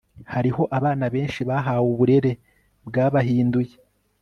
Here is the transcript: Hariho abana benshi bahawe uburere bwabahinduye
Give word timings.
Hariho 0.33 0.63
abana 0.77 1.05
benshi 1.13 1.41
bahawe 1.49 1.85
uburere 1.93 2.31
bwabahinduye 2.87 3.73